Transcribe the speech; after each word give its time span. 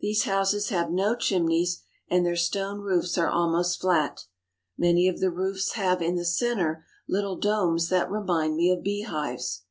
These 0.00 0.22
houses 0.22 0.70
have 0.70 0.90
no 0.90 1.14
chimneys 1.14 1.82
and 2.08 2.24
their 2.24 2.34
stone 2.34 2.78
roofs 2.80 3.18
are 3.18 3.28
almost 3.28 3.78
flat. 3.78 4.24
Many 4.78 5.06
of 5.06 5.20
the 5.20 5.30
roofs 5.30 5.72
have 5.72 6.00
in 6.00 6.16
the 6.16 6.24
centre 6.24 6.86
little 7.06 7.36
domes 7.36 7.90
that 7.90 8.10
remind 8.10 8.56
me 8.56 8.70
of 8.70 8.82
beehives. 8.82 9.64